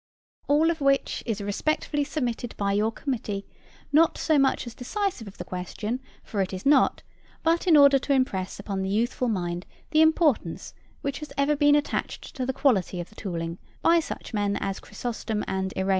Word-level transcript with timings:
"All 0.47 0.67
which 0.79 1.21
is 1.27 1.41
respectfully 1.41 2.03
submitted 2.03 2.57
by 2.57 2.73
your 2.73 2.91
committee, 2.91 3.45
not 3.91 4.17
so 4.17 4.39
much 4.39 4.65
as 4.65 4.73
decisive 4.73 5.27
of 5.27 5.37
the 5.37 5.43
question, 5.45 5.99
(for 6.23 6.41
it 6.41 6.53
is 6.53 6.65
not,) 6.65 7.03
but 7.43 7.67
in 7.67 7.77
order 7.77 7.99
to 7.99 8.13
impress 8.13 8.59
upon 8.59 8.81
the 8.81 8.89
youthful 8.89 9.27
mind 9.27 9.67
the 9.91 10.01
importance 10.01 10.73
which 11.01 11.19
has 11.19 11.31
ever 11.37 11.55
been 11.55 11.75
attached 11.75 12.35
to 12.35 12.47
the 12.47 12.51
quality 12.53 12.99
of 12.99 13.09
the 13.09 13.15
tooling 13.15 13.59
by 13.83 13.99
such 13.99 14.33
men 14.33 14.57
as 14.59 14.79
Chrysostom 14.79 15.43
and 15.47 15.71
Irenæus." 15.75 15.89